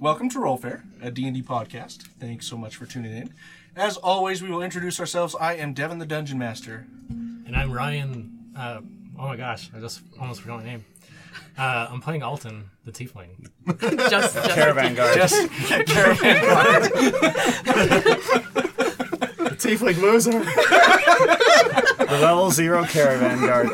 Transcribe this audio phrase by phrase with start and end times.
[0.00, 2.08] welcome to Rollfare, a D&D podcast.
[2.18, 3.34] Thanks so much for tuning in.
[3.76, 5.36] As always, we will introduce ourselves.
[5.38, 6.86] I am Devin the Dungeon Master.
[7.10, 8.50] And I'm Ryan.
[8.56, 8.80] Uh,
[9.18, 10.84] oh my gosh, I just almost forgot my name.
[11.58, 13.50] Uh, I'm playing Alton, the Tiefling.
[14.08, 15.16] just, just Caravan guard.
[15.16, 16.82] Just caravan guard.
[19.36, 20.30] The Tiefling loser!
[22.06, 23.66] the level zero caravan guard.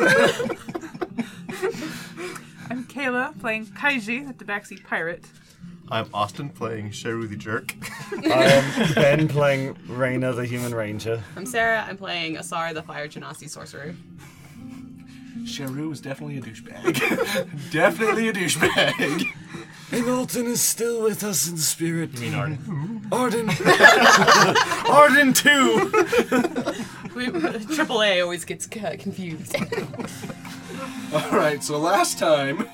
[2.68, 5.24] I'm Kayla playing Kaiji, the Tabaxi pirate.
[5.88, 7.74] I'm Austin playing Sheru the Jerk.
[8.12, 11.22] I am Ben playing Rainer the human ranger.
[11.36, 11.84] I'm Sarah.
[11.88, 13.94] I'm playing Asar, the Fire Genasi sorcerer.
[15.44, 17.70] Sheru is definitely a douchebag.
[17.70, 19.26] definitely a douchebag.
[19.92, 22.14] And Alton is still with us in spirit.
[22.14, 23.08] You mean Arden?
[23.12, 23.50] Arden.
[24.90, 25.92] Arden too.
[27.14, 27.30] We,
[27.76, 29.54] Triple A always gets uh, confused.
[31.14, 32.68] All right, so last time,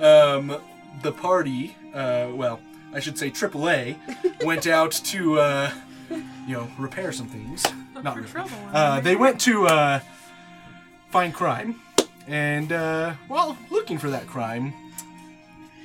[0.00, 0.60] um,
[1.02, 2.60] the party, uh, well,
[2.92, 3.96] I should say AAA,
[4.44, 5.70] went out to, uh,
[6.46, 7.64] you know, repair some things.
[7.94, 8.32] Not for really.
[8.32, 8.56] trouble.
[8.72, 10.00] Uh, they went to uh,
[11.10, 11.80] find crime,
[12.26, 14.72] and uh, while looking for that crime,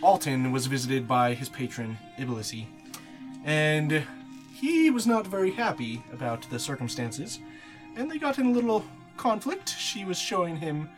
[0.02, 2.68] Alton was visited by his patron Ibilisi,
[3.44, 4.04] and
[4.54, 7.40] he was not very happy about the circumstances,
[7.98, 8.86] and they got in a little
[9.18, 9.70] conflict.
[9.78, 10.90] She was showing him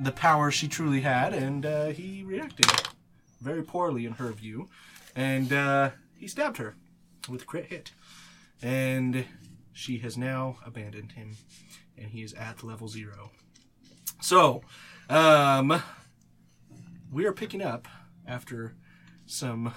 [0.00, 2.66] the power she truly had, and uh, he reacted
[3.40, 4.68] very poorly in her view,
[5.14, 6.76] and uh, he stabbed her
[7.28, 7.92] with a crit hit,
[8.62, 9.24] and
[9.72, 11.36] she has now abandoned him,
[11.98, 13.30] and he is at level zero.
[14.20, 14.62] So,
[15.08, 15.82] um,
[17.12, 17.86] we are picking up
[18.26, 18.74] after
[19.26, 19.74] some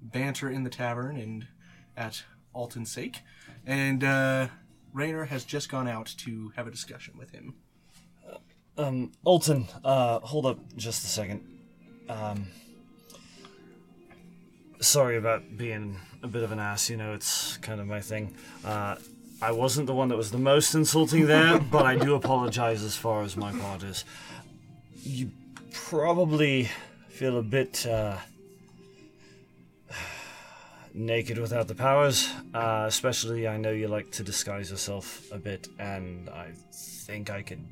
[0.00, 1.46] banter in the tavern and
[1.96, 3.20] at Alton's sake,
[3.66, 4.48] and uh,
[4.92, 7.54] Rainer has just gone out to have a discussion with him.
[8.76, 11.46] Um, Alton, uh, hold up just a second.
[12.08, 12.48] Um,
[14.80, 16.90] sorry about being a bit of an ass.
[16.90, 18.34] You know, it's kind of my thing.
[18.64, 18.96] Uh,
[19.42, 22.96] I wasn't the one that was the most insulting there, but I do apologize as
[22.96, 24.04] far as my part is.
[25.02, 25.30] You
[25.72, 26.70] probably
[27.08, 28.16] feel a bit uh,
[30.94, 32.28] naked without the powers.
[32.54, 37.42] Uh, especially, I know you like to disguise yourself a bit, and I think I
[37.42, 37.66] can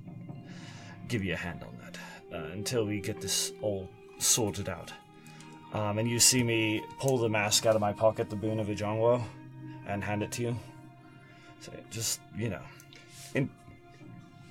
[1.09, 1.99] give you a hand on that
[2.37, 3.89] uh, until we get this all
[4.19, 4.93] sorted out.
[5.73, 8.67] Um, and you see me pull the mask out of my pocket, the boon of
[8.67, 9.23] Ijongwo,
[9.87, 10.57] and hand it to you.
[11.61, 12.61] So just you know,
[13.35, 13.49] in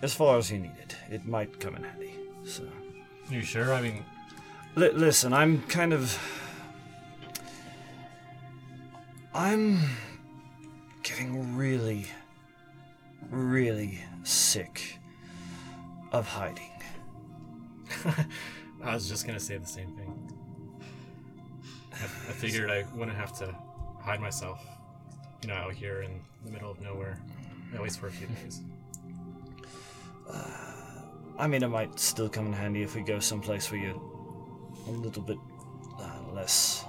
[0.02, 2.14] as far as you need it, it might come in handy.
[2.44, 2.64] So
[3.30, 3.74] You sure?
[3.74, 4.04] I mean,
[4.76, 6.18] Li- listen, I'm kind of.
[9.34, 9.80] I'm
[11.04, 12.06] getting really,
[13.30, 14.98] really sick
[16.12, 16.72] of hiding.
[18.84, 20.32] I was just gonna say the same thing.
[22.02, 23.56] I, I figured I wouldn't have to
[24.00, 24.66] hide myself,
[25.42, 27.20] you know, out here in the middle of nowhere,
[27.74, 28.62] at least for a few days.
[31.38, 34.00] I mean, it might still come in handy if we go someplace where you're
[34.88, 35.38] a little bit
[36.00, 36.86] uh, less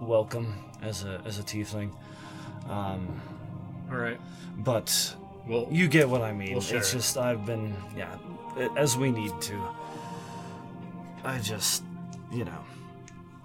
[0.00, 1.90] welcome as a as a tiefling.
[2.68, 3.20] Um,
[3.90, 4.18] All right.
[4.58, 5.14] but
[5.46, 6.52] Well, you get what I mean.
[6.52, 8.16] We'll it's just I've been yeah,
[8.76, 9.60] as we need to.
[11.24, 11.82] I just,
[12.32, 12.64] you know,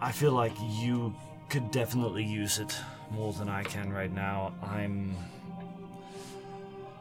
[0.01, 1.13] I feel like you
[1.49, 2.75] could definitely use it
[3.11, 4.53] more than I can right now.
[4.61, 5.15] I'm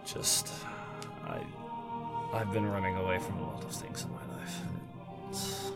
[0.04, 0.50] just
[1.25, 1.41] I
[2.32, 4.60] I've been running away from a lot of things in my life.
[5.31, 5.70] It's,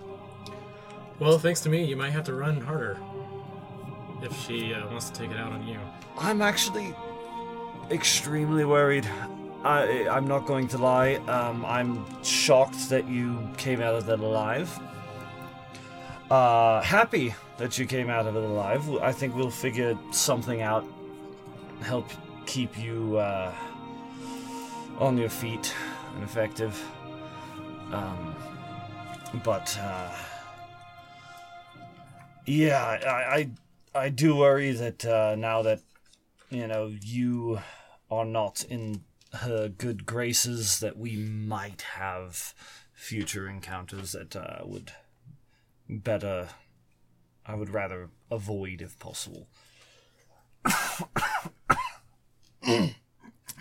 [1.19, 2.99] well, thanks to me, you might have to run harder
[4.23, 5.79] if she uh, wants to take it out on you.
[6.19, 6.95] I'm actually
[7.91, 9.07] extremely worried.
[9.65, 11.15] I, I'm not going to lie.
[11.29, 14.79] Um, I'm shocked that you came out of that alive.
[16.33, 18.91] Uh, happy that you came out of it alive.
[19.03, 20.83] I think we'll figure something out.
[21.83, 22.09] Help
[22.47, 23.53] keep you uh,
[24.99, 25.75] on your feet
[26.15, 26.83] and effective.
[27.93, 28.35] Um,
[29.45, 30.17] but uh,
[32.47, 33.51] yeah, I, I
[33.95, 35.83] I do worry that uh, now that
[36.49, 37.61] you know you
[38.11, 39.05] are not in
[39.35, 42.55] her good graces, that we might have
[42.95, 44.93] future encounters that uh, would
[45.89, 46.49] better.
[47.45, 49.49] I would rather avoid if possible.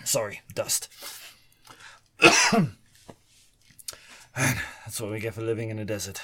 [0.03, 0.89] Sorry, dust.
[4.35, 6.21] That's what we get for living in a desert.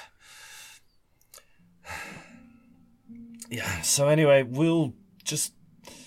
[3.49, 5.53] Yeah, so anyway, we'll just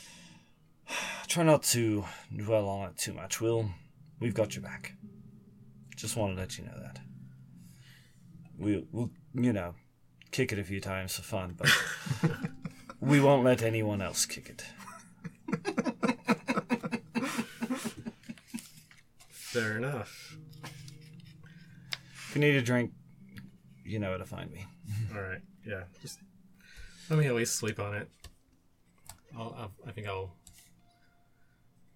[1.26, 2.04] try not to
[2.36, 3.40] dwell on it too much.
[3.40, 3.70] We'll
[4.20, 4.92] we've got your back.
[5.96, 7.00] Just want to let you know that.
[8.60, 9.74] We'll we'll you know,
[10.32, 11.70] kick it a few times for fun, but
[13.00, 14.64] we won't let anyone else kick it.
[19.30, 20.36] Fair enough.
[22.28, 22.92] If you need a drink,
[23.84, 24.66] you know where to find me.
[25.14, 25.40] All right.
[25.66, 25.84] Yeah.
[26.02, 26.20] Just
[27.08, 28.08] let me at least sleep on it.
[29.36, 30.34] I'll, I'll, I think I'll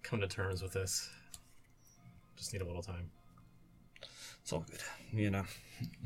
[0.01, 1.09] come to terms with this.
[2.35, 3.11] Just need a little time.
[4.45, 4.79] It's all good,
[5.11, 5.43] you know.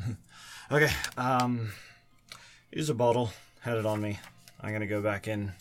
[0.72, 1.74] okay, um,
[2.72, 3.32] use a bottle.
[3.60, 4.18] Had it on me.
[4.62, 5.52] I'm gonna go back in.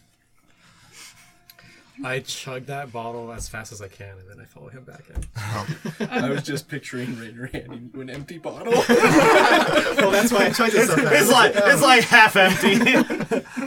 [2.05, 5.03] I chug that bottle as fast as I can, and then I follow him back
[5.13, 6.07] in.
[6.09, 8.73] I was just picturing Raider handing you an empty bottle.
[8.89, 11.11] well, that's why I tried to sometimes.
[11.21, 12.77] It's like it's like half empty.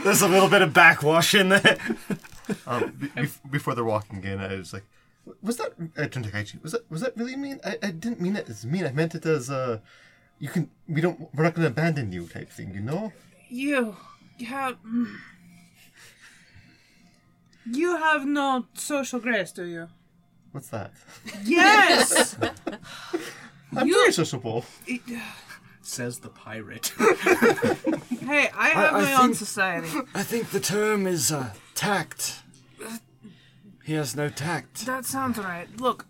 [0.00, 1.76] There's a little bit of backwash in there.
[2.66, 4.84] Um, be- bef- before they're walking in, I was like,
[5.42, 6.62] "Was that?" I turned to Kaiji.
[6.62, 6.90] Was that?
[6.90, 7.60] Was that really mean?
[7.64, 8.84] I, I didn't mean it as mean.
[8.84, 9.78] I meant it as uh,
[10.38, 10.70] you can.
[10.88, 11.18] We don't.
[11.34, 12.74] We're not going to abandon you, type thing.
[12.74, 13.12] You know?
[13.48, 13.96] You
[14.38, 14.76] you have.
[17.70, 19.88] You have no social grace, do you?
[20.50, 20.92] What's that?
[21.44, 22.36] Yes!
[23.76, 24.64] I'm You- very sociable.
[25.80, 26.92] Says the pirate.
[26.98, 29.88] hey, I have I my own society.
[30.14, 32.41] I think the term is uh, tact.
[33.92, 34.86] He has no tact.
[34.86, 35.68] That sounds right.
[35.78, 36.06] Look,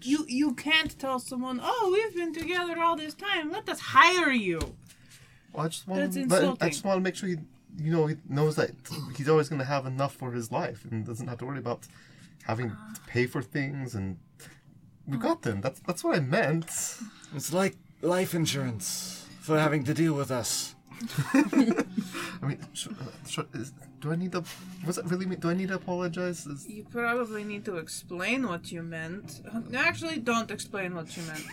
[0.00, 3.52] you you can't tell someone, "Oh, we've been together all this time.
[3.52, 4.58] Let us hire you."
[5.52, 6.00] Well, I just want.
[6.00, 6.70] That's I insulting.
[6.70, 7.36] just want to make sure he,
[7.76, 8.70] you know, he knows that
[9.14, 11.86] he's always going to have enough for his life and doesn't have to worry about
[12.44, 12.94] having to uh.
[13.08, 13.94] pay for things.
[13.94, 14.16] And
[15.06, 15.20] we uh.
[15.20, 15.60] got them.
[15.60, 16.70] That's that's what I meant.
[17.34, 20.74] It's like life insurance for having to deal with us.
[22.42, 24.44] I mean, sh- uh, sh- is, do I need to?
[24.86, 25.36] Was that really me?
[25.36, 26.46] Do I need to apologize?
[26.46, 29.40] Is, You probably need to explain what you meant.
[29.74, 31.46] Actually, don't explain what you meant.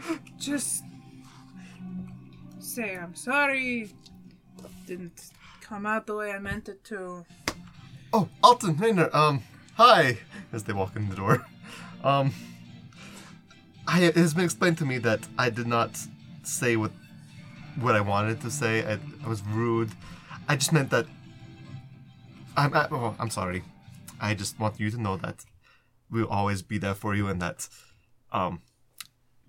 [0.38, 0.84] Just
[2.58, 3.90] say I'm sorry.
[4.86, 5.30] Didn't
[5.60, 7.24] come out the way I meant it to.
[8.12, 9.10] oh, Alton Rainer.
[9.14, 9.42] Um,
[9.74, 10.18] hi.
[10.52, 11.44] As they walk in the door,
[12.04, 12.32] um,
[13.86, 15.98] I, it has been explained to me that I did not
[16.44, 16.92] say what
[17.80, 18.84] what I wanted to say.
[18.84, 19.90] I, I was rude.
[20.48, 21.06] I just meant that.
[22.56, 22.74] I'm.
[22.74, 23.62] I, oh, I'm sorry.
[24.20, 25.44] I just want you to know that
[26.10, 27.68] we'll always be there for you, and that,
[28.32, 28.62] um,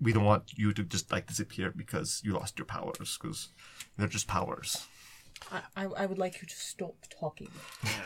[0.00, 3.48] we don't want you to just like disappear because you lost your powers, because
[3.96, 4.86] they're just powers.
[5.52, 7.50] I, I, I would like you to stop talking.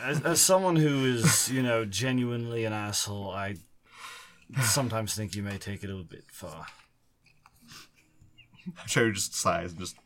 [0.04, 3.56] As, as someone who is, you know, genuinely an asshole, I
[4.62, 6.66] sometimes think you may take it a little bit far.
[8.86, 9.96] Sheru just sighs and just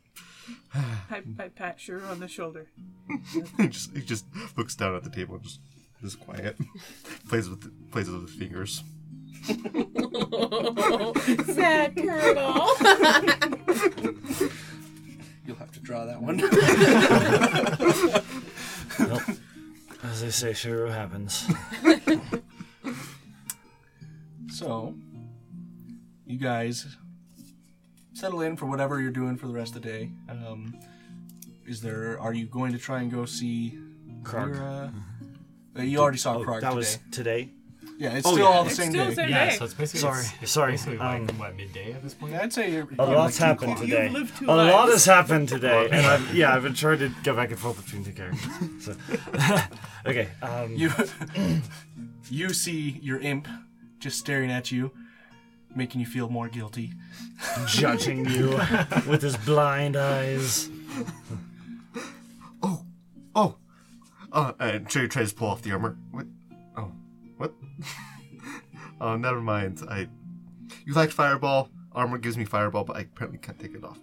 [0.73, 2.67] I, I pat Sheru on the shoulder.
[3.57, 5.59] he just he just looks down at the table and just
[6.03, 6.57] is quiet.
[7.29, 8.83] plays with plays with his fingers.
[11.53, 12.67] Sad turtle.
[15.45, 16.37] You'll have to draw that one.
[18.99, 19.21] Well,
[20.03, 21.45] as they say, sure happens.
[24.49, 24.95] so,
[26.25, 26.97] you guys
[28.17, 30.11] settle in for whatever you're doing for the rest of the day.
[30.29, 30.73] Um,
[31.65, 32.19] is there?
[32.19, 33.77] Are you going to try and go see
[34.23, 34.53] Krog.
[34.55, 34.93] Vera?
[35.77, 36.75] Uh, you already saw Oh, Krog that today.
[36.75, 37.49] was today.
[37.99, 38.51] Yeah, it's Oh, still yeah.
[38.51, 39.13] all the It's same still day.
[39.15, 39.55] same Yeah, day.
[39.57, 42.35] so it's basically Sorry, it's, sorry, Basically, like um, what midday at this point.
[42.35, 42.83] I'd say you're.
[42.99, 43.85] A you're lot's like happened o'clock.
[43.85, 44.03] today.
[44.03, 47.11] You've lived two a lot has happened today, and I've yeah, I've been trying to
[47.23, 48.85] go back and forth between the characters.
[48.85, 48.95] So,
[50.05, 50.91] okay, um, You,
[52.29, 53.47] you see your imp
[53.99, 54.91] just staring at you,
[55.77, 56.93] making you feel more guilty.
[57.67, 58.49] judging you
[59.07, 60.69] with his blind eyes.
[62.61, 62.85] Oh,
[63.35, 63.55] oh,
[64.31, 65.97] uh, and Sheru tries to pull off the armor.
[66.11, 66.25] What?
[66.75, 66.91] Oh,
[67.37, 67.53] what?
[69.01, 69.81] oh, never mind.
[69.87, 70.09] I,
[70.85, 71.69] you liked Fireball.
[71.93, 73.99] Armor gives me Fireball, but I apparently can't take it off.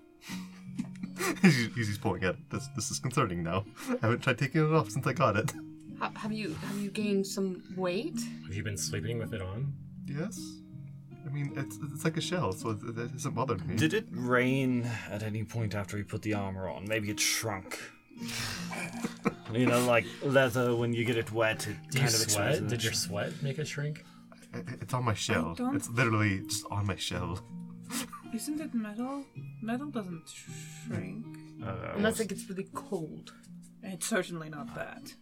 [1.43, 2.37] he's, he's pulling it.
[2.51, 3.65] This this is concerning now.
[3.89, 5.53] I haven't tried taking it off since I got it.
[6.01, 8.19] Ha- have you have you gained some weight?
[8.45, 9.73] Have you been sleeping with it on?
[10.07, 10.41] Yes.
[11.35, 13.75] I mean, it's it's like a shell, so it, it hasn't bothered me.
[13.75, 16.87] Did it rain at any point after he put the armor on?
[16.87, 17.77] Maybe it shrunk.
[19.53, 22.59] you know, like leather when you get it wet, it Do you kind of expands.
[22.59, 22.69] sweat?
[22.71, 24.05] Did your sweat make it shrink?
[24.53, 25.55] It- It's on my shell.
[25.57, 27.41] don't- It's literally just on my shell.
[28.35, 29.25] Isn't it metal?
[29.61, 31.27] Metal doesn't shrink.
[31.65, 33.33] Uh, Unless it gets really cold.
[33.83, 35.15] It's certainly not that.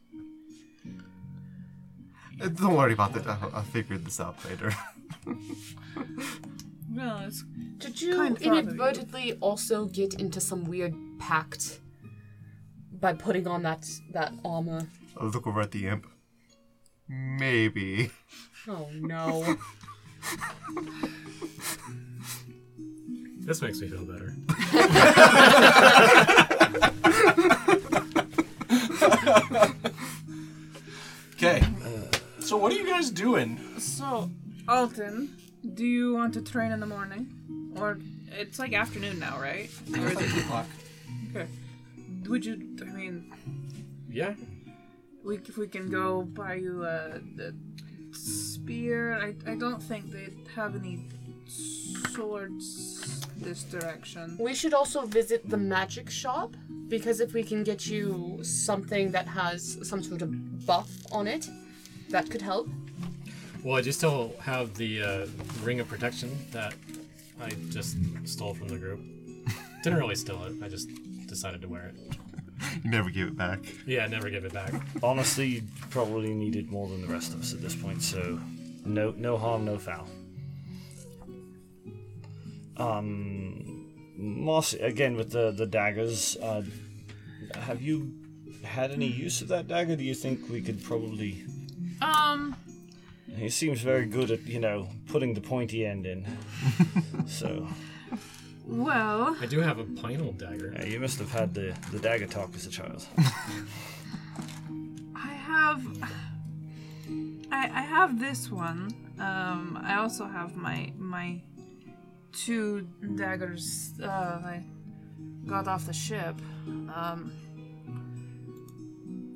[2.49, 3.27] Don't worry about it.
[3.27, 4.73] I'll, I'll figure this out later.
[6.95, 7.43] Well, it's
[7.79, 8.59] Did you Kind thought of you.
[8.61, 11.81] inadvertently also get into some weird pact
[13.01, 14.87] by putting on that that armor?
[15.17, 16.07] I'll look over at the imp.
[17.09, 18.11] Maybe.
[18.69, 19.57] Oh no.
[23.45, 24.37] This makes me feel better.
[32.53, 33.59] So what are you guys doing?
[33.79, 34.29] So,
[34.69, 35.35] Alton,
[35.73, 37.73] do you want to train in the morning?
[37.77, 37.99] Or
[38.31, 39.71] it's like afternoon now, right?
[39.97, 40.67] Or is it Eight o'clock.
[41.31, 41.47] okay?
[42.29, 42.77] Would you?
[42.83, 43.33] I mean,
[44.11, 44.35] Yeah.
[45.25, 47.53] we if we can go buy you a, a
[48.13, 49.15] spear.
[49.15, 51.09] I I don't think they have any
[51.49, 54.37] swords this direction.
[54.39, 56.55] We should also visit the magic shop
[56.89, 60.31] because if we can get you something that has some sort of
[60.67, 61.49] buff on it,
[62.13, 62.69] that could help.
[63.65, 65.27] Well, I do still have the uh,
[65.63, 66.75] ring of protection that
[67.41, 69.01] I just stole from the group.
[69.83, 70.55] Didn't really steal it.
[70.63, 70.89] I just
[71.27, 72.17] decided to wear it.
[72.85, 73.61] You never gave it back.
[73.87, 74.73] Yeah, never give it back.
[75.03, 78.39] Honestly, you probably need it more than the rest of us at this point, so
[78.85, 80.07] no no harm, no foul.
[82.77, 86.63] Um Moss again with the the daggers, uh
[87.55, 88.13] have you
[88.63, 89.97] had any use of that dagger?
[89.97, 91.45] Do you think we could probably
[92.03, 92.57] Um,
[93.37, 96.27] he seems very good at, you know, putting the pointy end in.
[97.27, 97.67] so
[98.67, 100.73] well, I do have a plain old dagger.
[100.77, 103.07] yeah, you must have had the, the dagger talk as a child.
[105.15, 105.85] I have.
[107.51, 108.95] I I have this one.
[109.19, 111.41] Um, I also have my my
[112.33, 113.93] two daggers.
[114.03, 114.65] Uh, I
[115.47, 116.41] got off the ship.
[116.67, 117.33] Um,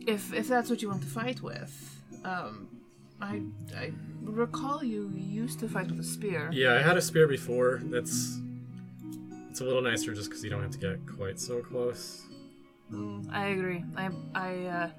[0.06, 1.95] if if that's what you want to fight with,
[2.26, 2.68] um,
[3.20, 3.42] I
[3.76, 3.92] I
[4.22, 6.50] recall you used to fight with a spear.
[6.52, 7.80] Yeah, I had a spear before.
[7.84, 8.38] That's
[9.50, 12.22] it's a little nicer just because you don't have to get quite so close.
[12.92, 13.84] Mm, I agree.
[13.96, 14.90] I I uh,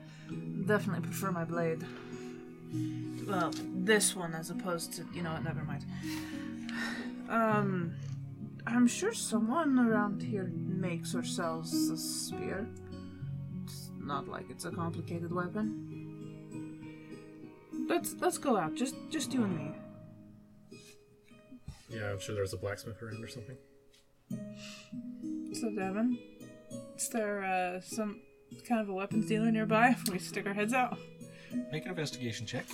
[0.65, 1.85] definitely prefer my blade.
[3.27, 5.43] Well, this one as opposed to you know what?
[5.43, 5.85] Never mind.
[7.29, 7.93] Um,
[8.65, 12.67] I'm sure someone around here makes or sells a spear.
[13.63, 15.96] It's not like it's a complicated weapon.
[17.87, 18.75] Let's let's go out.
[18.75, 19.71] Just just you and me.
[21.89, 23.55] Yeah, I'm sure there's a blacksmith around or something.
[25.53, 26.17] So Devin,
[26.97, 28.19] is there uh, some
[28.67, 29.89] kind of a weapons dealer nearby?
[30.05, 30.97] If we stick our heads out.
[31.71, 32.65] Make an investigation check.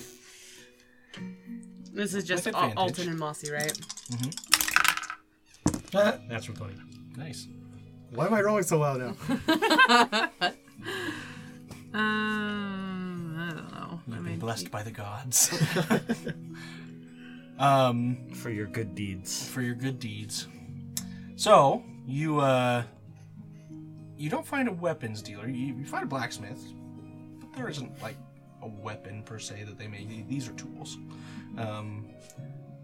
[1.93, 2.77] This is just With Al- advantage.
[2.79, 3.71] Alton and Mossy, right?
[4.11, 4.31] Mm-hmm.
[6.27, 6.73] That's from Tony.
[7.15, 7.47] Nice.
[8.09, 9.15] Why am I rolling so loud now?
[11.95, 14.01] Um, I don't know.
[14.07, 15.53] I You've been mean, blessed by the gods.
[17.59, 19.47] um, For your good deeds.
[19.47, 20.47] for your good deeds.
[21.37, 22.83] So you uh,
[24.17, 25.47] you don't find a weapons dealer.
[25.47, 26.61] You, you find a blacksmith,
[27.39, 28.17] but there isn't like
[28.61, 30.27] a weapon per se that they make.
[30.27, 30.97] These are tools.
[31.57, 32.09] Um,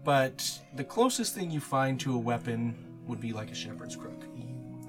[0.02, 0.42] but
[0.76, 2.74] the closest thing you find to a weapon
[3.06, 4.24] would be like a shepherd's crook.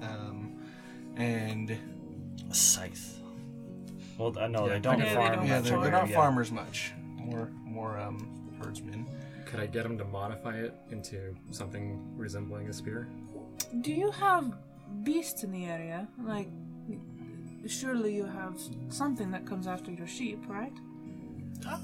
[0.00, 0.58] Um,
[1.16, 1.76] and
[2.50, 3.21] A scythe.
[4.22, 5.34] Well, uh, no, Yeah, they don't yeah, they farm.
[5.34, 5.92] don't yeah, have they're, they're farm.
[5.92, 6.16] not yeah.
[6.16, 6.92] farmers much.
[7.16, 8.16] More more um,
[8.62, 9.06] herdsmen.
[9.46, 13.08] Could I get him to modify it into something resembling a spear?
[13.80, 14.52] do you have
[15.02, 16.06] beasts in the area?
[16.22, 16.48] Like,
[17.66, 18.58] surely you have
[18.90, 20.72] something that comes after your sheep, right?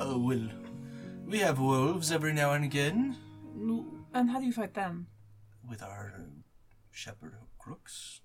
[0.00, 0.48] Oh well,
[1.26, 3.16] we have wolves every now and again.
[4.14, 5.06] And how do you fight them?
[5.68, 6.24] with our
[6.90, 8.22] shepherd crooks.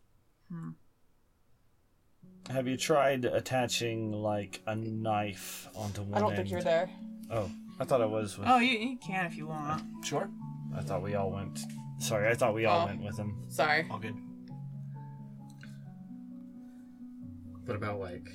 [2.50, 6.38] Have you tried attaching like a knife onto one I don't end?
[6.38, 6.90] think you're there.
[7.32, 8.38] Oh, I thought I was.
[8.38, 9.82] With, Oh, you, you can if you want.
[10.06, 10.30] Sure,
[10.76, 11.60] I thought we all went.
[12.00, 12.86] Sorry, I thought we all Oh.
[12.86, 13.46] went with him.
[13.50, 13.88] Sorry.
[13.90, 14.16] all good.
[17.66, 18.30] What about like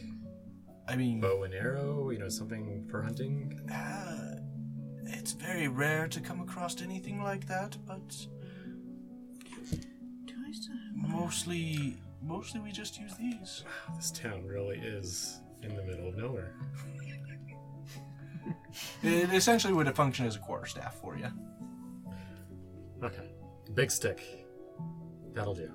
[0.89, 2.09] I mean, bow and arrow?
[2.11, 3.61] You know, something for hunting?
[3.71, 4.37] uh,
[5.05, 8.09] it's very rare to come across anything like that, but
[10.27, 13.65] Do I still mostly, mostly we just use these.
[13.97, 16.55] This town really is in the middle of nowhere.
[19.03, 21.27] It essentially would function as a quarterstaff for you.
[23.03, 23.31] Okay.
[23.75, 24.23] Big stick.
[25.35, 25.71] That'll do.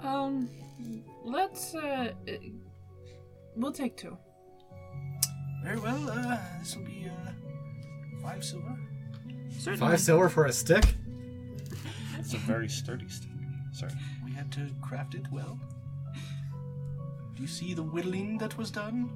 [0.00, 0.50] Um,
[1.24, 2.32] let's, uh, uh,
[3.54, 4.16] we'll take two.
[5.62, 6.10] Very well.
[6.10, 7.30] Uh, this will be uh,
[8.20, 8.76] five silver.
[9.58, 9.78] Certainly.
[9.78, 10.96] Five silver for a stick?
[12.18, 13.31] It's a very sturdy stick.
[13.72, 13.92] Sorry.
[14.24, 15.58] We had to craft it well.
[17.34, 19.10] Do you see the whittling that was done?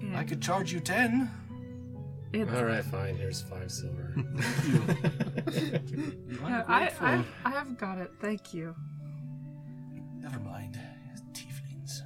[0.00, 0.18] Yeah.
[0.20, 1.30] I could charge you ten.
[2.32, 3.16] It- Alright, fine.
[3.16, 4.12] Here's five silver.
[5.54, 8.10] You yeah, I, I, I've got it.
[8.20, 8.74] Thank you.
[10.20, 10.78] Never mind.
[11.32, 12.02] Tieflings.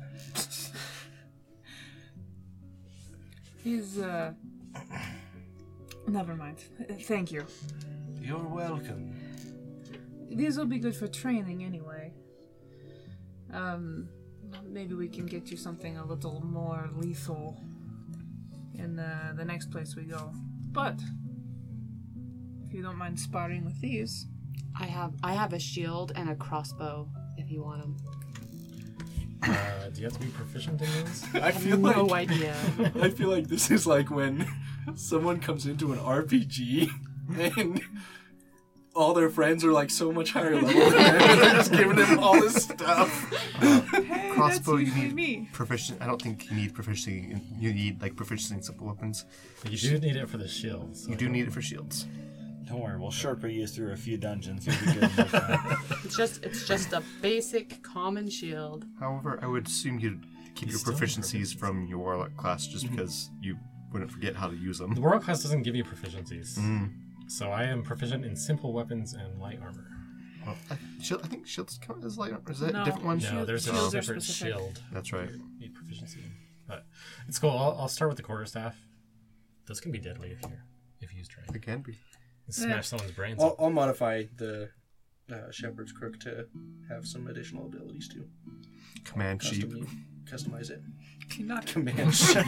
[3.64, 4.32] He's, uh,
[6.06, 6.58] never mind.
[7.02, 7.46] Thank you.
[8.20, 9.17] You're welcome.
[10.30, 12.12] These will be good for training anyway.
[13.52, 14.08] Um,
[14.64, 17.60] maybe we can get you something a little more lethal.
[18.74, 20.32] in uh, the next place we go.
[20.72, 21.00] But
[22.66, 24.26] if you don't mind sparring with these,
[24.78, 27.96] I have I have a shield and a crossbow if you want them.
[29.42, 31.24] Uh, do you have to be proficient in those?
[31.34, 32.56] I feel No like idea.
[33.00, 34.46] I feel like this is like when
[34.94, 36.90] someone comes into an RPG
[37.56, 37.80] and
[38.98, 41.96] all their friends are like so much higher level than them, and they're just giving
[41.96, 43.10] them all this stuff.
[43.60, 45.48] hey, Crossbow, that's you need me.
[45.52, 46.02] proficient.
[46.02, 47.30] I don't think you need proficiency.
[47.30, 49.24] In, you need like proficiency in simple weapons.
[49.62, 51.02] But you do need it for the shields.
[51.04, 52.06] so You I do don't- need it for shields.
[52.66, 54.66] Don't worry, we'll sharper you through a few dungeons.
[54.66, 55.10] You'll be good.
[56.04, 58.84] It's just it's just a basic common shield.
[59.00, 60.24] However, I would assume you'd
[60.54, 63.56] keep He's your proficiencies from your warlock class just because you
[63.92, 64.90] wouldn't forget how to use them.
[64.90, 65.04] The them.
[65.04, 66.58] world class doesn't give you proficiencies.
[66.58, 66.90] Mm.
[67.28, 69.86] So I am proficient in simple weapons and light armor.
[70.46, 72.32] Well, I, shield, I think shields count as light.
[72.32, 72.50] armor.
[72.50, 72.82] Is that No.
[72.82, 73.18] a different one?
[73.18, 74.82] No, there's a shields separate shield.
[74.92, 75.30] That's right.
[75.30, 76.20] you Need proficiency,
[76.66, 76.84] but
[77.28, 77.50] it's cool.
[77.50, 78.76] I'll, I'll start with the quarterstaff.
[79.66, 80.64] Those can be deadly if you're
[81.00, 81.54] if used right.
[81.54, 81.98] It can be.
[82.48, 82.80] Smash Yeah.
[82.80, 83.42] someone's brains.
[83.42, 83.54] I'll.
[83.58, 84.70] I'll modify the
[85.30, 86.46] uh, shepherd's crook to
[86.88, 88.24] have some additional abilities too.
[89.04, 89.70] Command sheep.
[90.24, 90.80] Customize it.
[91.40, 92.44] Not Command sheep.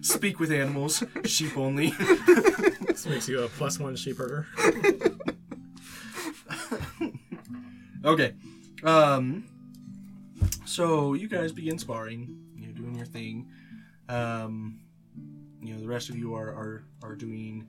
[0.00, 1.02] Speak with animals.
[1.24, 1.90] Sheep only.
[2.86, 4.46] This makes you a plus one sheep herder.
[8.04, 8.34] Okay.
[8.84, 9.44] Um.
[10.64, 12.38] So you guys begin sparring.
[12.56, 13.48] You're doing your thing.
[14.08, 14.80] Um.
[15.60, 17.66] You know the rest of you are are, are doing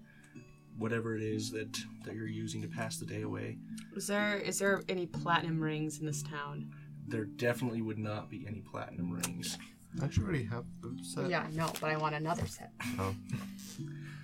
[0.78, 3.58] whatever it is that that you're using to pass the day away.
[3.96, 6.72] Is there is there any platinum rings in this town?
[7.08, 9.58] There definitely would not be any platinum rings.
[9.96, 11.30] Don't you already have a set?
[11.30, 12.72] Yeah, no, but I want another set.
[13.00, 13.16] Oh.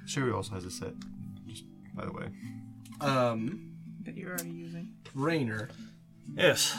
[0.06, 0.94] Sheru also has a set.
[1.48, 1.64] Just
[1.96, 2.28] by the way.
[3.02, 3.72] Um.
[4.04, 4.90] that you're already using.
[5.16, 5.70] Rainer,
[6.36, 6.76] yes.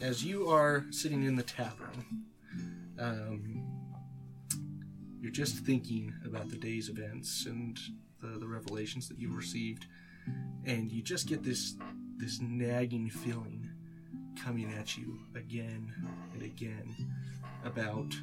[0.00, 2.24] as you are sitting in the tavern,
[2.98, 3.62] um,
[5.20, 7.78] you're just thinking about the day's events and
[8.22, 9.86] the, the revelations that you've received,
[10.64, 11.74] and you just get this
[12.16, 13.68] this nagging feeling
[14.42, 15.92] coming at you again
[16.32, 16.94] and again
[17.64, 18.14] about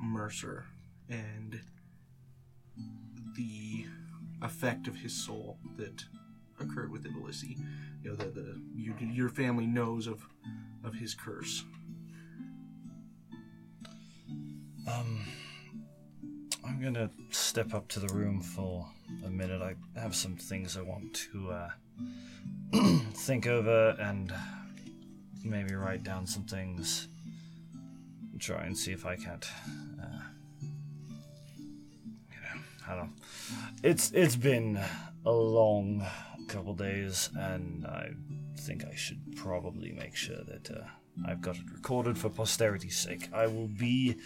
[0.00, 0.64] Mercer
[1.08, 1.60] and
[3.36, 3.86] the
[4.42, 6.04] effect of his soul that
[6.60, 7.58] occurred with Ibilisi.
[8.02, 10.26] You know, the, the you, your family knows of
[10.84, 11.64] of his curse.
[14.86, 15.24] Um,
[16.84, 18.86] gonna step up to the room for
[19.24, 19.62] a minute.
[19.62, 21.70] I have some things I want to uh,
[23.14, 24.32] think over and
[25.42, 27.08] maybe write down some things.
[28.38, 29.46] Try and see if I can't.
[29.98, 30.22] Uh,
[30.60, 33.12] you know, I don't.
[33.82, 34.78] It's it's been
[35.24, 36.04] a long
[36.48, 38.10] couple days, and I
[38.58, 40.84] think I should probably make sure that uh,
[41.26, 43.30] I've got it recorded for posterity's sake.
[43.32, 44.16] I will be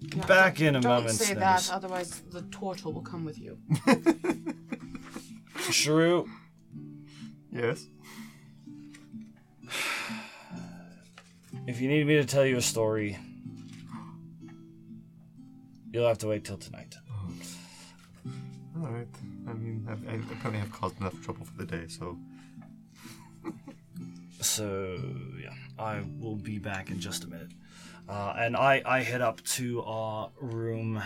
[0.00, 0.82] No, Back don't- in a moment.
[0.82, 1.68] don't moment's say notice.
[1.68, 3.58] that, otherwise the turtle will come with you.
[5.70, 6.28] Shrew.
[7.52, 7.86] Yes.
[11.66, 13.18] If you need me to tell you a story,
[15.92, 16.94] you'll have to wait till tonight.
[18.80, 19.08] All right.
[19.48, 22.16] I mean, I, I apparently have caused enough trouble for the day, so
[24.40, 24.98] So
[25.42, 27.50] yeah, I will be back in just a minute.
[28.08, 31.02] Uh, and I, I head up to our room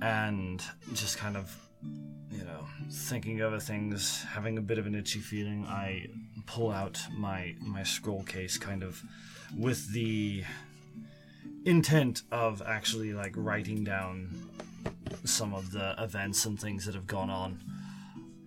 [0.00, 1.56] and just kind of,
[2.30, 5.66] you know, thinking over things, having a bit of an itchy feeling.
[5.66, 6.06] I
[6.46, 9.02] pull out my my scroll case, kind of,
[9.56, 10.44] with the
[11.64, 14.28] intent of actually like writing down
[15.24, 17.60] some of the events and things that have gone on.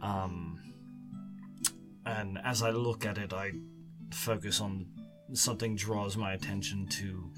[0.01, 0.59] Um,
[2.05, 3.51] and as I look at it, I
[4.11, 4.85] focus on
[5.33, 7.29] something draws my attention to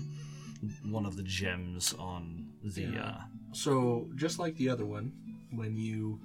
[0.83, 2.83] one of the gems on the.
[2.83, 3.01] Yeah.
[3.01, 3.21] Uh,
[3.51, 5.11] So just like the other one,
[5.51, 6.19] when you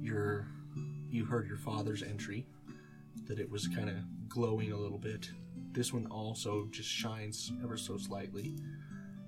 [0.00, 0.46] your
[1.10, 2.46] you heard your father's entry,
[3.26, 3.96] that it was kind of
[4.28, 5.30] glowing a little bit.
[5.72, 8.56] This one also just shines ever so slightly,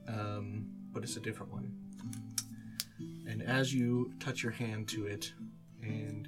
[0.09, 1.73] um, but it's a different one.
[3.29, 5.33] And as you touch your hand to it,
[5.83, 6.27] and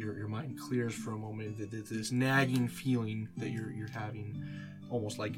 [0.00, 3.90] your your mind clears for a moment, th- th- this nagging feeling that you're you're
[3.90, 4.42] having,
[4.90, 5.36] almost like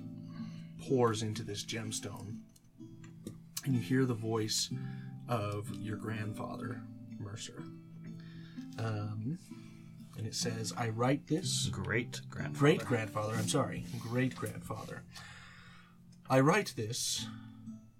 [0.80, 2.38] pours into this gemstone
[3.64, 4.70] and you hear the voice
[5.28, 6.80] of your grandfather,
[7.18, 7.62] Mercer.
[8.78, 9.38] Um,
[10.16, 11.68] and it says, I write this.
[11.68, 12.58] great grandfather.
[12.58, 13.86] Great grandfather, I'm sorry.
[14.00, 15.02] Great grandfather.
[16.28, 17.26] I write this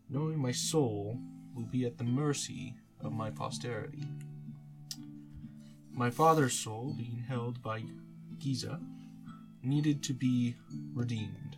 [0.09, 1.18] knowing my soul
[1.55, 4.05] will be at the mercy of my posterity.
[5.94, 7.85] My father's soul being held by
[8.38, 8.81] Giza,
[9.62, 10.57] needed to be
[10.94, 11.57] redeemed.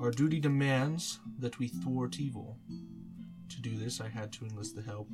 [0.00, 2.56] Our duty demands that we thwart evil.
[3.48, 5.08] To do this, I had to enlist the help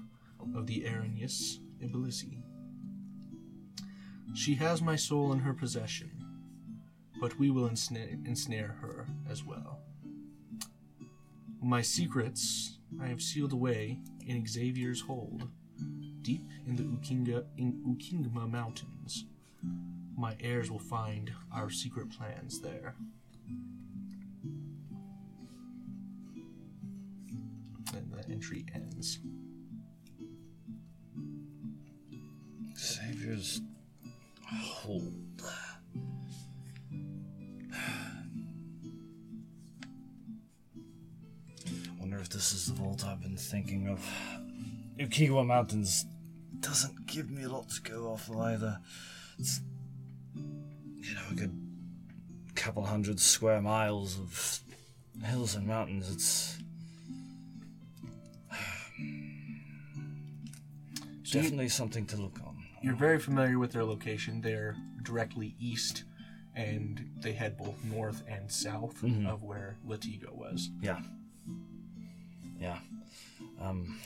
[0.54, 2.42] of the Arrhenius Ibilisi.
[4.35, 6.11] She has my soul in her possession,
[7.20, 9.80] but we will ensnare, ensnare her as well.
[11.62, 15.48] My secrets I have sealed away in Xavier's hold,
[16.26, 19.26] deep in the Ukinga, in Ukingma Mountains.
[20.16, 22.96] My heirs will find our secret plans there.
[27.94, 29.20] And the entry ends.
[32.76, 33.60] Xavier's
[34.48, 35.14] hold.
[42.00, 44.04] Wonder if this is the vault I've been thinking of.
[44.98, 46.04] Ukiwa Mountains
[46.66, 48.79] doesn't give me a lot to go off of either.
[49.38, 49.61] It's,
[50.35, 51.52] you know, a good
[52.55, 54.61] couple hundred square miles of
[55.24, 56.11] hills and mountains.
[56.11, 56.59] It's
[61.24, 62.57] So you- definitely something to look on.
[62.83, 64.40] You're very familiar with their location.
[64.40, 66.05] They're directly east,
[66.55, 69.26] and they head both north and south Mhm.
[69.26, 70.70] of where Latigo was.
[70.81, 71.00] Yeah.
[72.61, 72.79] Yeah.
[73.61, 73.98] Um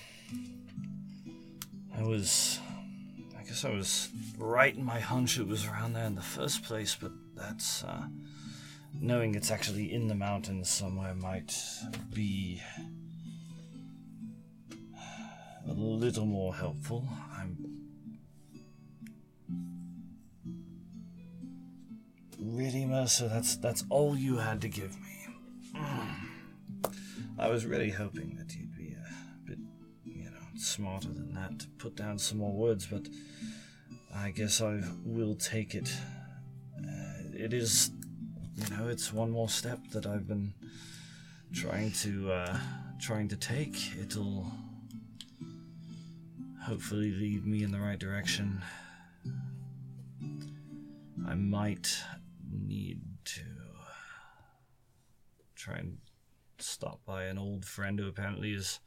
[2.00, 2.58] I was
[3.38, 4.08] I guess I was
[4.38, 8.06] right in my hunch it was around there in the first place, but that's uh
[8.98, 11.54] knowing it's actually in the mountains somewhere might
[12.14, 12.62] be
[15.68, 17.06] a little more helpful.
[17.36, 17.56] I'm
[22.38, 25.16] Really, Mercer, that's that's all you had to give me.
[27.38, 28.59] I was really hoping that you'd
[30.70, 33.08] smarter than that to put down some more words, but
[34.14, 35.92] I guess I will take it.
[36.78, 37.90] Uh, it is,
[38.56, 40.54] you know, it's one more step that I've been
[41.52, 42.58] trying to uh,
[43.00, 43.76] trying to take.
[44.00, 44.46] It'll
[46.62, 48.62] hopefully lead me in the right direction.
[51.26, 51.96] I might
[52.48, 53.42] need to
[55.56, 55.98] try and
[56.58, 58.80] stop by an old friend who apparently is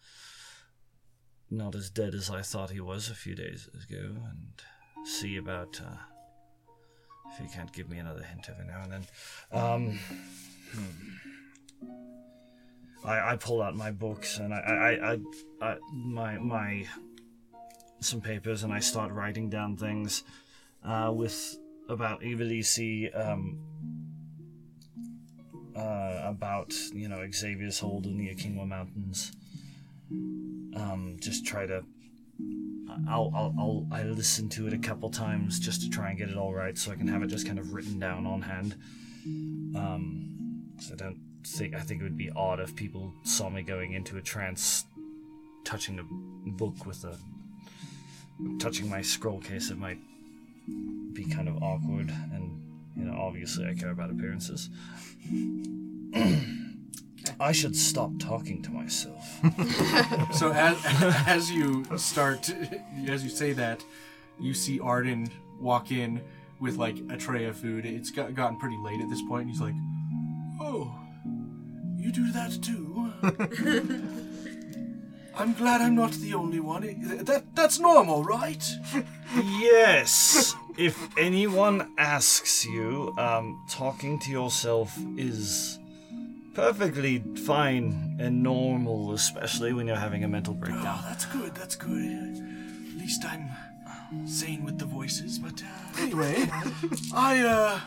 [1.54, 4.62] not as dead as I thought he was a few days ago and
[5.06, 5.98] see about uh,
[7.32, 9.08] if he can't give me another hint every now and then.
[9.52, 10.00] Um,
[10.72, 11.88] hmm.
[13.06, 15.20] I, I pull out my books and I, I, I,
[15.62, 16.88] I my my
[18.00, 20.24] some papers and I start writing down things
[20.84, 21.58] uh, with
[21.89, 23.60] about Ibilisi, um,
[25.76, 29.32] uh, about you know Xavier's hold in the Akingwa Mountains.
[30.76, 31.84] Um, just try to.
[33.08, 36.30] I'll, I'll, I'll I listen to it a couple times just to try and get
[36.30, 38.76] it all right, so I can have it just kind of written down on hand.
[39.76, 43.64] Um, so I don't think I think it would be odd if people saw me
[43.64, 44.86] going into a trance,
[45.64, 46.04] touching a
[46.52, 47.18] book with a
[48.60, 49.70] touching my scroll case.
[49.70, 50.00] It might
[51.14, 52.62] be kind of awkward, and
[52.96, 54.70] you know, obviously, I care about appearances.
[57.44, 59.40] I should stop talking to myself.
[60.34, 60.78] So as
[61.28, 62.50] as you start,
[63.08, 63.84] as you say that,
[64.40, 65.30] you see Arden
[65.60, 66.22] walk in
[66.60, 67.86] with like a tray of food.
[67.86, 69.44] It's got, gotten pretty late at this point.
[69.44, 69.76] And he's like,
[70.60, 70.94] "Oh,
[71.98, 73.14] you do that too?
[75.36, 76.82] I'm glad I'm not the only one.
[77.26, 78.64] That that's normal, right?"
[79.60, 80.56] yes.
[80.78, 85.78] If anyone asks you, um, talking to yourself is
[86.54, 91.00] perfectly fine and normal, especially when you're having a mental breakdown.
[91.02, 91.56] Oh, that's good.
[91.56, 92.38] That's good.
[92.94, 93.50] At least I'm
[94.28, 95.39] sane with the voices.
[95.39, 96.48] But uh, anyway,
[97.13, 97.80] I uh,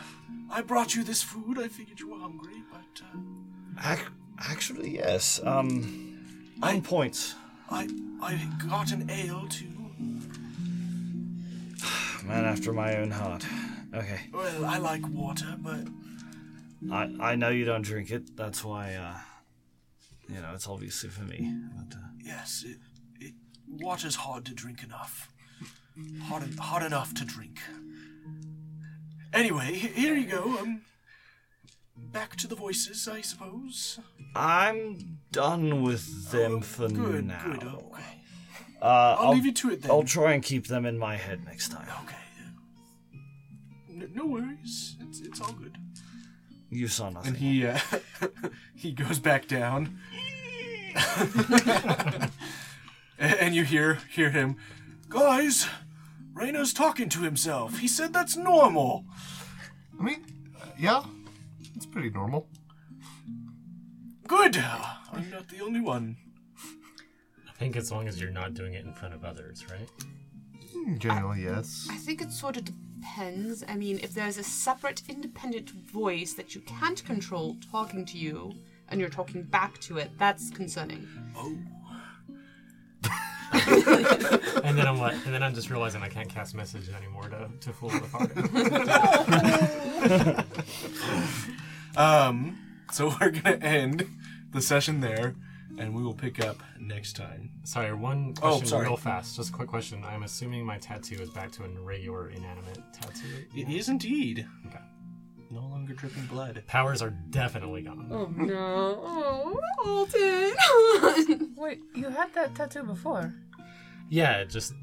[0.51, 1.57] I brought you this food.
[1.59, 4.03] I figured you were hungry, but uh, Ac-
[4.39, 5.39] actually, yes.
[5.43, 6.17] Um,
[6.61, 7.35] on point.
[7.69, 7.87] I
[8.21, 9.67] I got an ale too.
[12.25, 13.45] Man after my own heart.
[13.93, 14.21] Okay.
[14.33, 15.79] Well, I like water, but
[16.91, 18.35] I, I know you don't drink it.
[18.37, 19.17] That's why, uh,
[20.29, 21.51] you know, it's obviously for me.
[21.75, 22.77] But, uh, yes, it,
[23.19, 23.33] it
[23.67, 25.31] water's hard to drink enough.
[26.23, 27.59] Hard en- hard enough to drink.
[29.33, 30.57] Anyway, he- here you go.
[30.59, 30.81] Um,
[31.97, 33.99] back to the voices, I suppose.
[34.35, 37.43] I'm done with them Oh, for good, now.
[37.43, 37.63] good.
[37.63, 38.03] Okay,
[38.81, 39.91] Uh, I'll, I'll, leave you to it then.
[39.91, 41.87] I'll try and keep them in my head next time.
[42.03, 42.15] Okay.
[43.89, 44.95] N- no worries.
[45.01, 45.75] It's it's all good.
[46.69, 47.29] You saw nothing.
[47.29, 47.79] And he uh,
[48.75, 49.99] he goes back down,
[53.19, 54.57] and you hear hear him,
[55.09, 55.67] guys.
[56.33, 57.79] Rainer's talking to himself.
[57.79, 59.05] He said that's normal.
[59.99, 60.23] I mean,
[60.77, 61.03] yeah,
[61.75, 62.47] it's pretty normal.
[64.27, 64.57] Good.
[64.57, 66.17] I'm not the only one.
[67.47, 69.89] I think as long as you're not doing it in front of others, right?
[70.99, 71.87] Generally, yes.
[71.89, 72.65] I think it sort of
[72.99, 73.63] depends.
[73.67, 78.53] I mean, if there's a separate, independent voice that you can't control talking to you,
[78.89, 81.07] and you're talking back to it, that's concerning.
[81.35, 81.57] Oh.
[84.63, 87.49] And then I'm like, and then I'm just realizing I can't cast message anymore to,
[87.61, 88.33] to fool the party.
[91.97, 92.59] Um,
[92.91, 94.07] so we're gonna end
[94.51, 95.33] the session there,
[95.77, 97.49] and we will pick up next time.
[97.63, 98.85] sorry, one question sorry.
[98.87, 99.35] real fast.
[99.35, 100.03] Just a quick question.
[100.03, 103.45] I'm assuming my tattoo is back to a regular inanimate tattoo.
[103.55, 104.47] It is indeed.
[104.67, 104.79] Okay.
[105.49, 106.61] No longer dripping blood.
[106.67, 108.09] Powers are definitely gone.
[108.11, 108.99] Oh no.
[109.01, 111.53] Oh, Alton.
[111.57, 113.33] Wait, you had that tattoo before.
[114.09, 114.73] Yeah, it just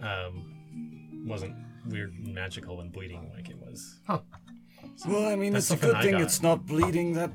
[0.00, 1.54] um, wasn't
[1.86, 4.00] weird and magical and bleeding like it was.
[4.06, 4.20] Huh.
[5.06, 7.14] Well, I mean, That's it's a good thing it's not bleeding.
[7.14, 7.30] That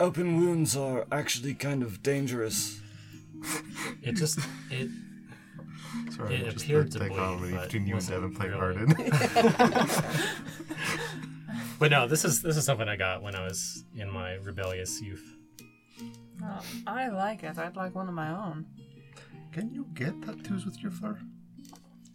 [0.00, 2.80] open wounds are actually kind of dangerous.
[4.02, 4.38] It just
[4.70, 4.90] it
[6.14, 9.02] Sorry, It just appeared to bleed, dichotomy but between you and wasn't Devin playing really.
[9.02, 10.16] Harden.
[11.78, 15.00] But no, this is this is something I got when I was in my rebellious
[15.02, 15.36] youth.
[16.42, 17.58] Oh, I like it.
[17.58, 18.66] I'd like one of my own.
[19.52, 21.18] Can you get tattoos with your fur?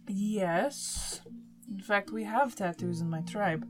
[0.08, 1.20] Yes.
[1.68, 3.66] In fact, we have tattoos in my tribe.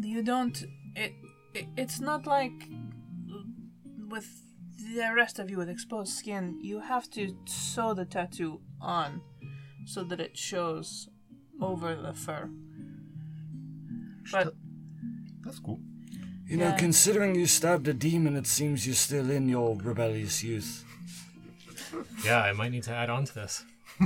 [0.00, 0.62] You don't.
[0.94, 1.12] It.
[1.54, 2.68] it it's not like
[4.08, 4.42] with
[4.94, 6.58] the rest of you with exposed skin.
[6.62, 9.20] You have to sew the tattoo on
[9.86, 11.08] so that it shows
[11.60, 12.48] over the fur.
[14.32, 14.54] But
[15.44, 15.80] That's cool.
[16.46, 16.76] You know, Yeah.
[16.76, 20.84] considering you stabbed a demon, it seems you're still in your rebellious youth.
[22.24, 23.64] Yeah, I might need to add on to this.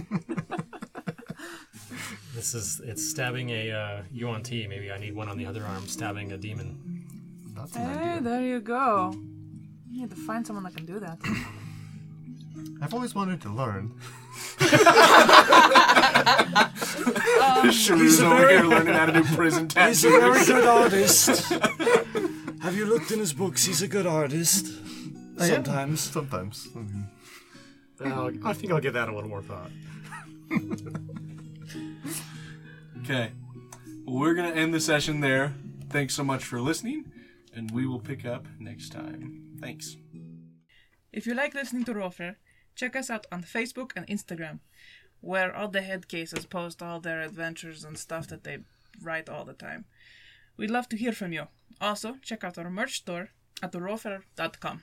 [2.35, 4.67] this is it's stabbing a uh, Yuan Ti.
[4.69, 7.05] Maybe I need one on the other arm stabbing a demon.
[7.55, 8.21] That's an hey, idea.
[8.23, 9.15] there you go.
[9.93, 11.19] You need to find someone that can do that.
[12.83, 13.93] I've always wanted to learn.
[17.71, 21.53] Sheru's a over very- here learning how to do prison He's a very good artist.
[22.63, 23.65] Have you looked in his books?
[23.65, 24.67] He's a good artist.
[25.39, 25.65] I am.
[25.65, 26.01] Sometimes.
[26.01, 26.69] Sometimes.
[26.75, 27.09] I mean,
[28.13, 29.71] Uh, I think I'll give that a little more thought.
[33.05, 33.33] Okay.
[34.07, 35.55] Well, we're gonna end the session there.
[35.91, 37.11] Thanks so much for listening,
[37.53, 39.43] and we will pick up next time.
[39.63, 39.97] Thanks.
[41.13, 42.37] If you like listening to Rollfare,
[42.75, 44.59] check us out on Facebook and Instagram,
[45.21, 48.59] where all the head cases post all their adventures and stuff that they
[49.01, 49.85] write all the time.
[50.57, 51.47] We'd love to hear from you.
[51.81, 53.29] Also, check out our merch store
[53.63, 54.83] at therofer.com.